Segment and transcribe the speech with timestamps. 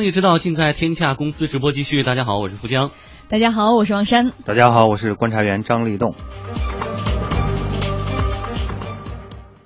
[0.00, 2.02] 商业之道尽在天下公司直播继续。
[2.02, 2.90] 大家好，我是富江。
[3.28, 4.32] 大家好，我是王珊。
[4.46, 6.14] 大家好，我是观察员张立栋。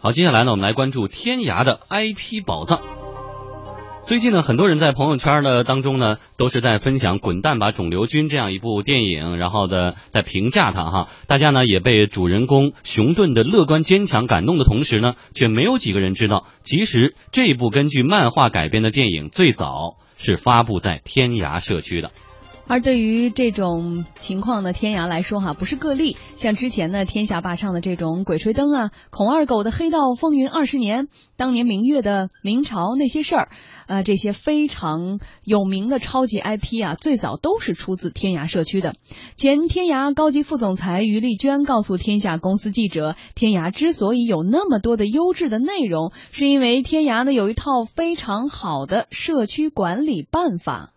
[0.01, 2.81] 好，接下来呢，我们来关注天涯的 IP 宝藏。
[4.03, 11.09] 最近呢，很多人在朋友圈呢当中呢，都是在分享《滚蛋吧，肿瘤君》这样一部电影，然后的在评价它哈。
[11.29, 22.11] 大家呢也被主人公熊顿的乐观坚强感动的同时呢，却没有几个人知道，其实这部根据漫画改编的电影最早是发布在天涯社区的。
[22.67, 26.17] 而对于这种情况呢，天涯来说哈不是个例。
[26.37, 31.07] 像之前呢，天下霸唱的这种《鬼吹灯》啊，《孔二狗的黑道风云二十年》，
[31.37, 33.49] 当年明月的明朝那些事儿，
[33.87, 38.95] 呃，这些非常有名的超级 IP 啊，最早都是出自天涯社区的。
[39.37, 50.94] 前天涯高级副总裁于丽娟告诉天下公司记者，天涯之所以有那么多的优质的内容，是因为天涯呢有一套非常好的社区管理办法。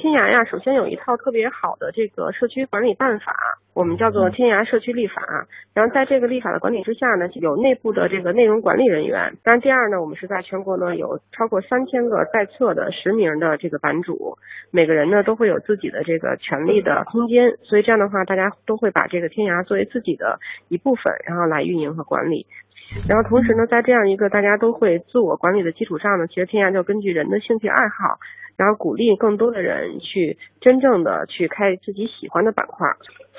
[0.00, 3.36] 天涯呀，首先有一套特别好的这个社区管理办法，
[3.74, 5.46] 我们叫做天涯社区立法。
[5.74, 9.36] 然后在这个立法的管理之下呢，有内部的这个内容管理人员。
[9.44, 14.38] 当然，第二呢，我们是在全国呢有超过三千个在册的实名的这个版主，
[14.70, 17.58] 每个人呢都会有自己的这个权利的空间。
[17.62, 22.46] 所以这样的话，大家都会把这个天涯作为自己的一部分，然后来运营和管理。
[23.06, 28.16] 然后同时呢，在这样一个大家都会自我管理的基础上呢，其实天涯就根据人的兴趣爱好。
[28.60, 32.86] 然后鼓励更多的人去真正的去开自己喜欢的板块，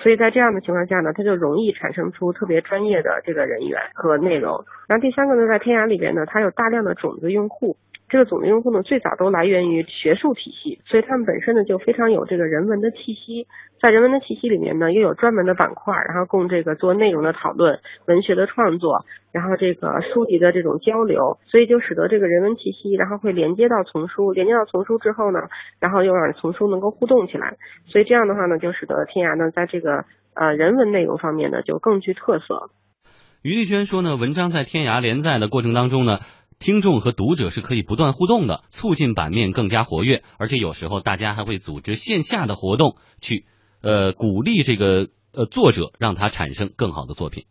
[0.02, 4.66] 所以在这样的情况下呢，它就容易产生出特别专业的这个人员和内容。
[4.88, 7.78] 然后第三个呢，在天涯里边呢，它有大量的种子用户。
[8.12, 13.48] 这个总的用户呢，最早都来源于学术体系，所以他们本身呢就非常有这个人文的气息。
[13.80, 25.40] 在人文的气息里面呢，又有专门的板块，然后供这个做内容的讨论、文学的创作，然后这个书籍的这种交流，所以就使得这个人文气息，然后会连接到丛书，连接到丛书之后呢，
[25.80, 27.56] 然后又让丛书能够互动起来。
[27.88, 32.70] 所以这样的话呢，就使得天涯呢，在这个呃人文内容方面呢，就更具特色。
[33.42, 36.20] 于丽娟说呢，文章在天涯连载的过程当中呢。
[36.62, 43.46] 听众和读者是可以不断互动的，促进版面更加活跃，而且有时候大家还会组织线下的活动，去
[43.82, 47.50] 呃鼓励这个呃作者，让他产生更好的作品。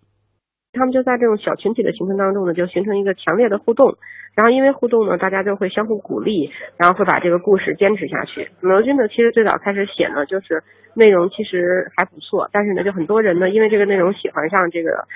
[0.78, 3.99] 他们就在这种小群体的形成当中呢，就形成一个强烈的互动，
[4.37, 8.49] 然后因为互动呢，大家就会相互鼓励，然后会把这个故事坚持下去。
[8.60, 10.62] 罗军呢，其实最早开始写呢，就是
[10.94, 15.09] 内容其实还不错，但是呢，就很多人呢，因为这个内容喜欢上这个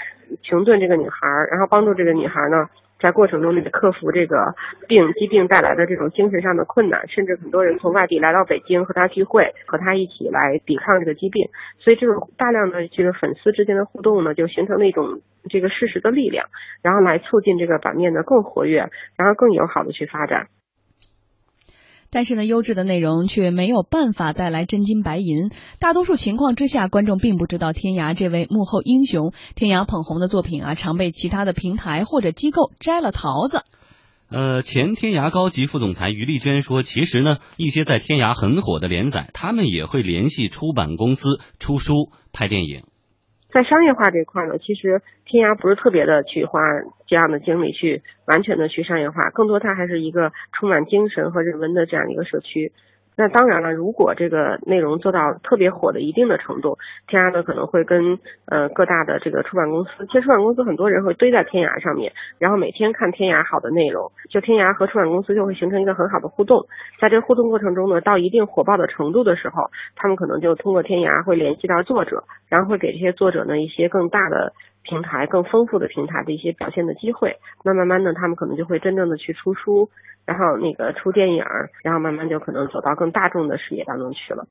[0.43, 2.67] 琼顿这个女孩，然后帮助这个女孩呢。
[3.05, 4.55] 在过程中，你克服这个
[4.89, 11.51] 病疾病带来的这种精神上的困难，甚至很多人从外地来到北京和他聚会，和他一起来抵抗这个疾病。
[11.81, 15.21] 所以，这种大量的这个粉丝之间的互动呢，就形成了一种
[15.51, 16.47] 这个事实的力量，
[16.81, 18.89] 然后来促进这个版面呢更活跃，
[19.19, 20.47] 然后更友好的去发展。
[22.15, 25.51] 但是呢，优质的内容却没有办法带来真金白银。
[25.81, 29.33] 大多数情况之下，观众并不知道天涯这位幕后英雄。
[29.57, 33.65] 天涯捧红的作品啊，常被其他的平台或者机构摘了桃子。
[34.31, 42.94] 呃，前天涯高级副总裁于丽娟说，其实呢，一些在天涯很火的连载，他们也会联系出版公司出书、拍电影。
[43.55, 46.61] 在商业化这块呢，其实天涯不是特别的去花
[47.07, 52.73] 这样的精力去完全的去商业化，更多它还是一个充满精神和人文的这样一个社区。
[53.17, 66.67] 那当然了，如果这个内容做到特别火的一定的程度，天涯呢可能会跟呃各大的这个出版公司，其实出版公司很多人会堆在天涯上面，然后每天看天涯好的内容，就天涯和出版公司就会形成一个很好的互动。
[67.01, 74.53] 在这个互动过程中呢，到一定火爆的程度的时候，他们可能就通过天涯会联系到作者，然后会给这些作者呢一些更大的
[74.83, 77.37] 平台、更丰富的平台的一些表现的机会。
[77.65, 79.89] 那慢慢的，他们可能就会真正的去出书。
[80.27, 81.45] 然后那个出电影，
[81.83, 84.47] 然后慢慢就可能走到更大众的视野当中去了。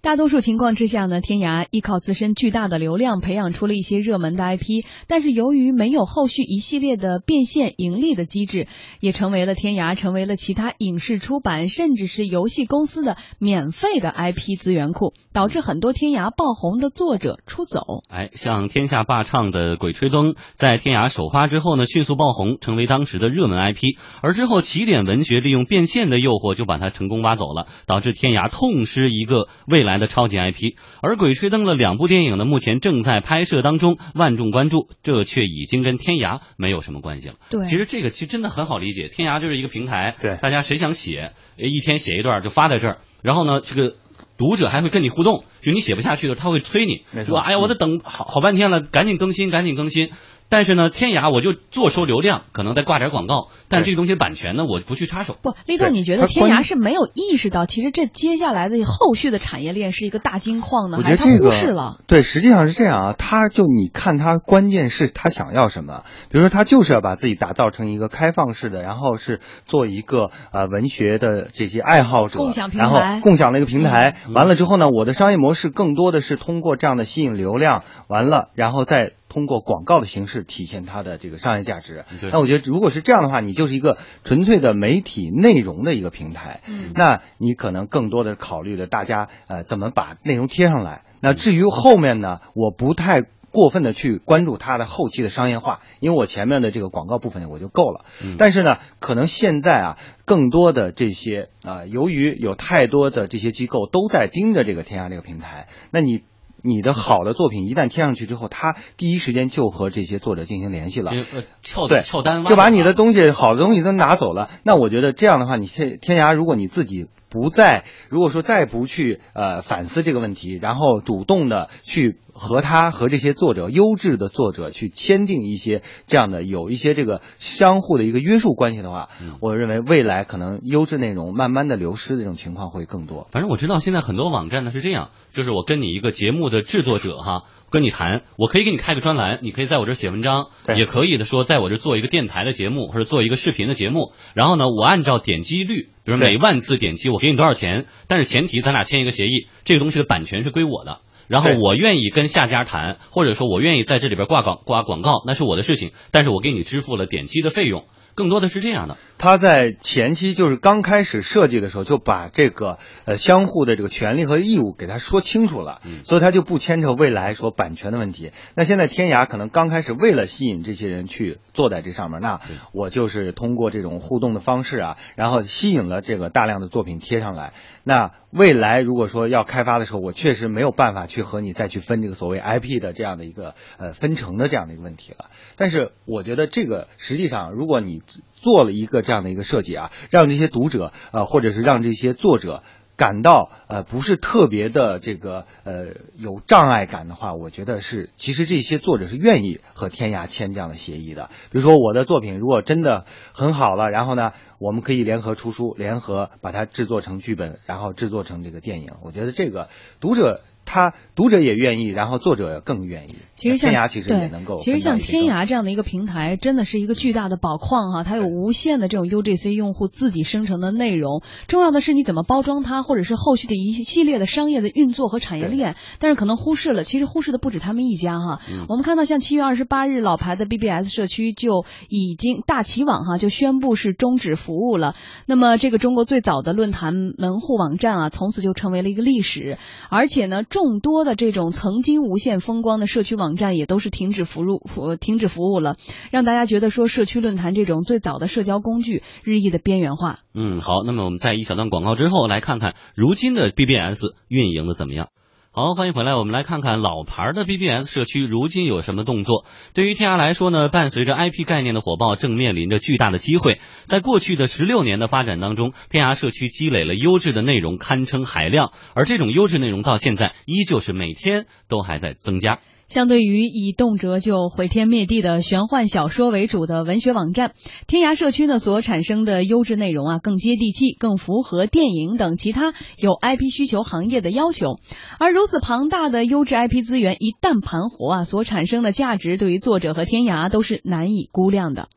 [0.00, 8.68] 大多数情况之下呢，天涯依靠自身巨大的流量培养出了一些热门的 IP，但是由于没有后续一系列的变现盈利的机制，
[9.00, 17.80] 也成为了天涯成为了其他影视出版甚至是游戏公司的免费的 IP 资源库，导致很多天涯爆红的作者出走。
[18.08, 29.87] 哎，像天下霸唱的《鬼吹灯》在天涯首发之后呢，迅速爆红，成为当时的热门 IP，而之后起点文学利用变现的诱惑，就把它成功挖走了，导致天涯痛失一个未来。
[29.88, 34.88] 来的超级 IP，而《鬼吹灯》的两部电影呢，目前正在拍摄当中，万众关注。
[35.02, 37.36] 这却已经跟天涯没有什么关系了。
[37.48, 43.96] 对，其实这个其实真的很好理解，天涯就是一个平台，对，大家谁想写，一天写一段就发在这儿，然后呢，这个
[44.36, 50.10] 读者还会跟你互动，就你写不下去的，他会催你，说，哎呀，我得等好好半天了，赶紧更新，赶紧更新。
[50.50, 55.36] 但是呢，天涯我就坐收流量，可能再挂点广告，但这个东西版权呢，我不去插手。
[55.42, 61.96] 不，立栋，你觉得天涯是没有意识到，其实这接下来的后续的产业链是一个大金矿呢，还是他忽视了？
[62.06, 72.40] 对，实际上是这样啊，他就你看他关键是他想要什么，比如说他就是要把自己打造成一个开放式的，然后是做一个呃文学的这些爱好者，
[72.72, 74.16] 然后共享的一个平台。
[74.32, 79.12] 完了之后呢，我的商业模式更多的是通过这样的吸引流量，完了然后再。
[79.28, 82.04] 通过广告的形式体现它的这个商业价值。
[82.32, 86.62] 那我觉得，如果是这样的话，你就是一个纯粹的媒体内容的一个平台。
[86.66, 91.02] 嗯，那你可能更多的考虑的大家呃怎么把内容贴上来。
[91.20, 98.04] 那至于后面呢，我不太过分的去关注它的后期的商业化，因为我前面的这个广告部分我就够了。
[98.24, 106.22] 嗯，但是呢，可能现在啊，更多的这些啊，由于有太多的这些机构都在盯着这个天涯这个平台，那你。
[106.62, 111.22] 你的好的作品一旦贴上去之后，他第一时间就和这些作者进行联系了，对，
[111.62, 114.48] 跳单，就把你的东西好的东西都拿走了。
[114.64, 122.18] 那我觉得这样的话，你天天涯，如果你自己不再，如果说再不去呃反思这个问题，然后主动的去。
[122.40, 129.08] 和他和这些作者优质的作者去签订一些这样的有一些这个相互的一个约束关系的话，
[129.40, 133.26] 我认为未来可能优质内容慢慢的流失的这种情况会更多。
[133.32, 151.02] 反正我知道现在很多网站呢是这样，就是我跟你一个节目的制作者哈，跟你谈，我可以给你开个专栏，你可以在我这写文章，也可以的说在我这做一个电台的节目或者做一个视频的节目，然后呢我按照点击率，比如每万次点击我给你多少钱，但是前提咱俩签一个协议，这个东西的版权是归我的。
[151.26, 155.90] 然后我愿意跟下家谈，或者说我愿意在这里边挂广挂广告，那是我的事情。
[156.10, 157.84] 但是我给你支付了点击的费用，
[158.18, 158.96] 更多的是这样的。
[159.16, 168.32] 他在前期就是刚开始设计的时候，就把这个呃相互的这个权利和义务给他说清楚了，所以他就不牵扯未来说版权的问题。
[168.56, 172.40] 那现在天涯可能刚开始为了吸引这些人去坐在这上面，那
[172.72, 177.52] 我就是通过这种互动的方式啊，然后吸引了这个大量的作品贴上来。
[177.84, 185.30] 那未来如果说要开发的时候，我确实没有办法去和你再去分这个所谓 IP 的这样的一个呃分成的这样的一个问题了。
[185.56, 188.02] 但是我觉得这个实际上，如果你
[188.34, 192.62] 做了一个这样的一个设计啊，让这些读者呃或者是让这些作者。
[192.98, 195.86] 感到呃不是特别的这个呃
[196.18, 201.30] 有障碍感的话，我觉得是其实这些作者是愿意和天涯签这样的协议的。
[201.52, 208.88] 比如说我的作品如果真的很好了，然后呢，我们可以联合出书，联合把它制作成剧本，然后制作成这个电影。
[209.04, 209.68] 我觉得这个
[210.00, 210.40] 读者。
[210.70, 213.16] 他读者也愿意，然后作者更愿意。
[213.36, 214.56] 其实天涯其实也能够。
[214.58, 221.22] 其实像天涯这样的一个平台，真的是一个巨大的宝矿哈，它有无限的这种 UGC 用户自己生成的内容。
[221.46, 225.74] 重要的是你怎么包装它，或者是后续的一系列的商业的运作和产业链。
[225.98, 228.40] 但是可能忽视了，其实忽视的不止他们一家哈。
[228.68, 234.94] 我们看到像七月二十八日，老牌的 BBS 社区就已经大旗网哈就宣布是终止服务了。
[235.24, 239.56] 那么这个中国最早的论坛门户网站啊，从此就成为了一个历史，
[239.88, 240.42] 而且呢。
[240.58, 245.76] 众多的这种曾经无限风光的社区网站也都是停止服务服停止服务了，
[246.10, 250.18] 让大家觉得说社区论坛这种最早的社交工具日益的边缘化。
[250.34, 255.10] 嗯，好，那么我们在一小段广告之后来看看如今的 BBS 运营的怎么样。
[255.58, 256.14] 好，欢迎回来。
[256.14, 259.44] 我们来看看老牌的 BBS 社区如今有什么动作。
[259.74, 263.58] 对于天涯来说呢，伴随着 IP 概念的火爆，正面临着巨大的机会。
[263.84, 268.70] 在过去的十六年的发展当中，天涯社区积累了优质的内容，堪称海量。
[268.94, 272.60] 而这种优质内容到现在依旧是每天都还在增加。
[272.88, 277.52] 相对于以动辄就毁天灭地的玄幻小说为主的文学网站，
[277.86, 284.78] 天涯社区呢所产生的优质内容啊，更接地气，更符合电影等其他有 IP 需求行业的要求。
[285.18, 291.88] 而如此庞大的优质 IP 资源一旦盘活啊，所产生的价值对于作者和天涯都是难以估量的。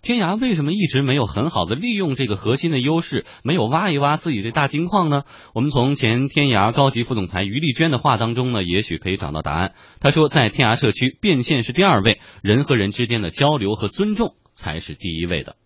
[0.00, 5.24] 天涯为什么一直没有很好的利用这个核心的优势，没有挖一挖自己这大金矿呢？
[5.54, 9.74] 我们从前天涯高级副总裁于丽娟的话当中呢，也许可以找到答案。
[10.00, 15.56] 她说，在天涯社区，变现是第二位，人和人之间的交流和尊重才是第一位的。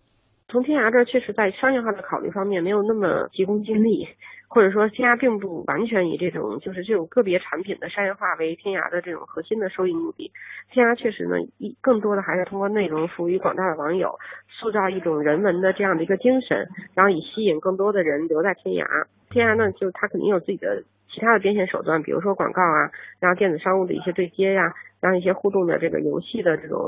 [0.53, 4.07] 从天涯这儿，确实在商业化的考虑方面没有那么急功近利。
[4.47, 10.31] 或者说，天涯并不完全以这种就是这种个别产品的商业化为天涯的这种核心的收益目的。
[10.69, 18.85] 天涯确实呢，一更多的还是通过内容服务于广大的网友，塑造一种人文的这样的一个精神，然后以吸引更多的人留在天涯。
[19.31, 24.71] 天涯呢，就它肯定有自己的其他的变现手段，比如说广告啊，然后电子商务的一些对接呀，
[25.11, 26.79] 后一些互动的这个游戏的这种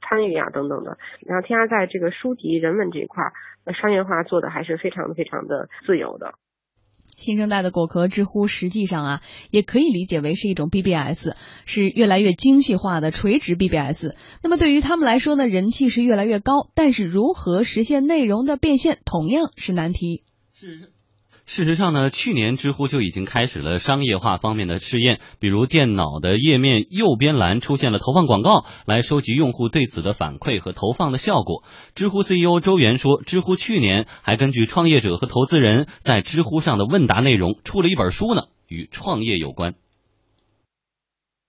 [0.00, 0.98] 参与啊等等的。
[1.26, 3.22] 然后天涯在这个书籍人文这一块，
[3.80, 6.34] 商业化做的还是非常非常的自由的。
[7.16, 11.36] 新生代的果壳知乎实际上啊，也可以理解为是一种 BBS，
[11.66, 14.14] 是越来越精细化的垂直 BBS。
[14.42, 20.24] 那么对于他们来说呢，人气是越来越高，但是如何实现内容的变现，同样是难题。
[20.54, 20.92] 是。
[21.52, 31.64] 事实上呢，去年知乎就已经开始了商业化方面的试验，比如电脑的页面右边栏出现了投放广告，来收集用户对此的反馈和投放的效果。
[31.96, 39.74] 知乎 CEO 周源说，知乎去年还根据创业者和投资人在知乎上的问答内容出了一本书呢，与创业有关。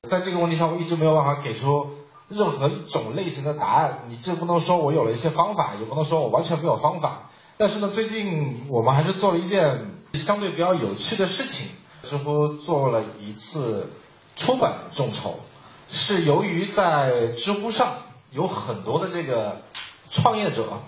[0.10, 1.92] 在这个问题上，我一直没有办法给出
[2.28, 4.00] 任何一种类型的答案。
[4.10, 7.30] 你既不能说我有了一些方法，也不能说我完全没有方法。
[7.62, 11.70] 但是呢，最近我们还是做了一件相对比较有趣的事情。
[12.04, 13.92] 知乎做了一次
[14.36, 15.40] 出版众筹，
[15.88, 17.98] 是由于在知乎上
[18.32, 19.62] 有很多的这个
[20.10, 20.82] 创业者，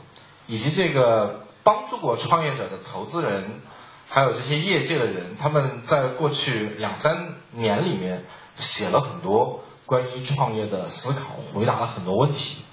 [0.47, 3.61] 以及这个帮助过创业者的投资人，
[4.09, 8.25] 还有这些业界的人，他们在过去两三年里面
[8.55, 12.63] 写了很多关于创业的思考，回答了很多问题。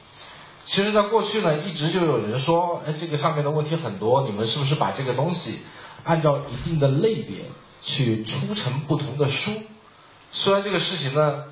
[0.67, 5.59] 其实，在过去呢，一直就有人说，哎，这个上面的问题很多，你们是不是把这个东西
[6.05, 7.37] 按照一定的类别
[7.81, 9.51] 去出成不同的书？
[10.31, 11.45] 虽然这个事情呢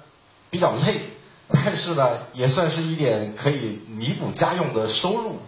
[0.50, 1.00] 比较累，
[1.48, 5.38] 但是呢，也算是一点可以弥补家用的收入。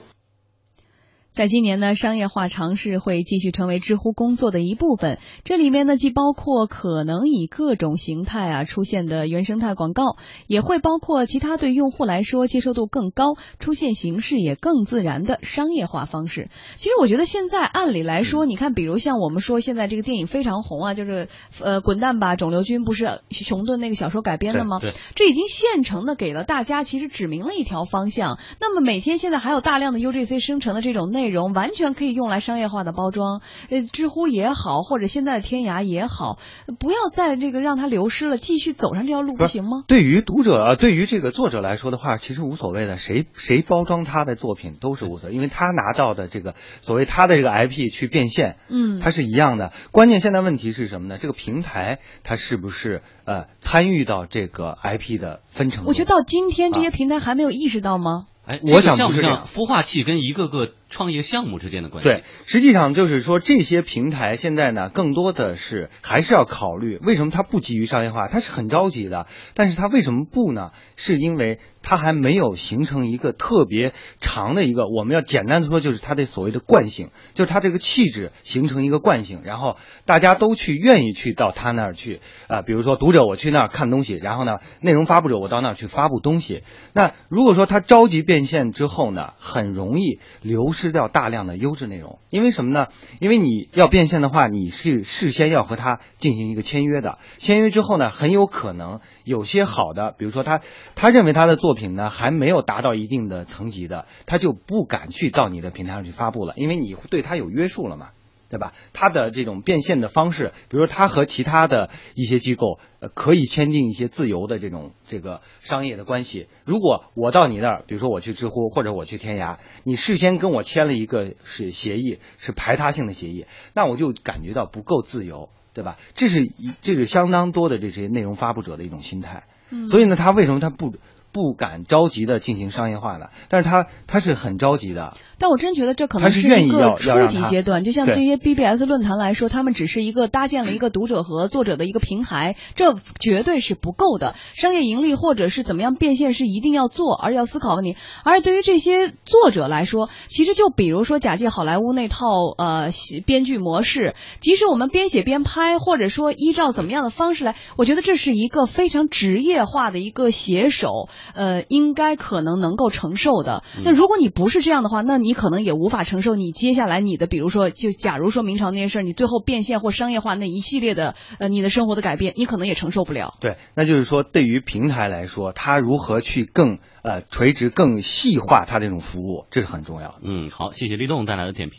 [1.33, 5.21] 在今年呢，商业化尝试会继续成为知乎工作的一部分。
[5.45, 10.17] 这里面呢，既包括可能以各种形态啊出现的原生态广告，
[10.49, 16.49] 也会包括其他对用户来说接受度更高、出现形式也更自然的商业化方式。
[16.77, 21.29] 其实我觉得现在按理来说，你看，比如像我们说现在这个电影非常红啊，就是
[21.61, 24.81] 呃，滚蛋吧肿瘤君不是熊顿那个小说改编的吗？
[25.15, 28.41] 这已经现成的给了大家，其实指明了一条方向。
[28.61, 31.20] 那么每天现在还有大量的 UGC 生成的这种内。
[31.21, 36.39] 内容完全可以用来商业化的包装，呃，知乎也好，或者现在的天涯也好，
[36.79, 39.85] 不要再这个让它流失了，继续走上这条路不行吗？
[39.87, 49.73] 对于读者啊，对于这个作者来说的话，其实无所谓的，谁谁包装他的作品都是无所谓，因为他拿到的这个所谓他的这个 IP 去变现，嗯，它是一样的。
[49.91, 51.19] 关键现在问题是什么呢？
[51.21, 55.85] 这个平台它是不是呃参与到这个 IP 的分成？
[55.87, 58.25] 我觉得到今天这些平台还没有意识到吗？
[58.47, 62.11] 哎，我想像不是这样孵化器跟一个个创业项目之间的关系。
[62.11, 70.73] 对，实际上就是说，这些平台现在呢，更多的是还是要考虑为什么它不急于商业化，它是很着急的，但是它为什么不呢？
[70.97, 86.63] 是因为它还没有形成一个特别长的一个，我们要简单的说，就是它的所谓的惯性，就是它这个气质形成一个惯性，然后大家都去愿意去到它那儿去啊、比如说读者我去那儿看东西，然后呢，内容发布者我到那儿去发布东西。
[86.93, 92.87] 那如果说它着急变现之后呢，很容易流失失掉大量的优质内容，因为什么呢？
[93.21, 100.63] 因为你要变现的话，你是事先要和他进行一个签约的，签约之后呢，很有可能有些好的，比如说他
[100.95, 108.09] 他认为他的作品呢还没有达到一定的层级的，他就不敢去到你的平台上去发布了，因为你对他有约束了嘛。
[108.51, 108.75] 对吧？
[108.93, 116.49] 它的这种变现的方式，比如说他和其他的一些机构，呃，可以签订一些自由的这种这个商业的关系。
[116.65, 125.97] 如果我到你那儿，比如说我去知乎或者我去天涯，你事先跟我签了一个是协议，是排他性的协议，那我就感觉到不够自由，对吧？
[126.17, 129.45] 这是一这是相当多的这些内容发布者的一种心态。
[129.73, 130.97] 嗯所以呢，他为什么他不
[131.33, 133.31] 不敢着急的进行商业化的？
[133.49, 135.15] 但是他他是很着急的。
[135.39, 144.35] 但我真觉得这可能是一个初级阶段，就像对这些 BBS 论坛来说，他们只是一个搭建了一个读者和作者的一个平台，这绝对是不够的。
[144.55, 147.97] 商业盈利或者是怎么样变现是一定要做，而要思考问题。
[148.23, 152.27] 而对于这些作者来说，其实就比如说假借好莱坞那套
[152.59, 163.63] 呃写编剧模式，即使我们边写边拍，或者说依照怎么样的方式来，我觉得这是一个非常职业化的一个写手，呃，应该可能能够承受的。
[163.85, 173.35] 那如果你不是这样的话，那你可能也无法承受你接下来你的，比如说，就假如说明朝那件事儿，你最后变现或商业化那一系列的呃你的生活的改变，你可能也承受不了。
[173.41, 180.19] 对，那就是说，对于平台来说，它如何去更呃垂直、更细化它这种服务，这是很重要的。
[180.23, 181.79] 嗯，好，谢谢立栋带来的点评。